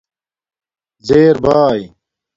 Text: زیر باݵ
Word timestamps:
زیر 1.07 1.35
باݵ 1.45 1.79